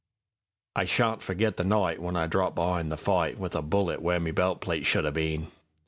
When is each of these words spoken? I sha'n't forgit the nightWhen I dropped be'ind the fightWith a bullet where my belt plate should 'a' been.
I 0.75 0.85
sha'n't 0.85 1.21
forgit 1.21 1.57
the 1.57 1.63
nightWhen 1.63 2.17
I 2.17 2.25
dropped 2.25 2.55
be'ind 2.55 2.91
the 2.91 2.95
fightWith 2.95 3.53
a 3.53 3.61
bullet 3.61 4.01
where 4.01 4.19
my 4.19 4.31
belt 4.31 4.59
plate 4.59 4.87
should 4.87 5.05
'a' 5.05 5.11
been. 5.11 5.51